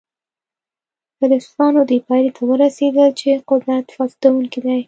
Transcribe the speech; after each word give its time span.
فلسفیانو 1.17 1.81
دې 1.89 1.97
پایلې 2.07 2.31
ته 2.37 2.41
ورسېدل 2.51 3.09
چې 3.19 3.29
قدرت 3.49 3.85
فاسدونکی 3.95 4.59
دی. 4.65 4.75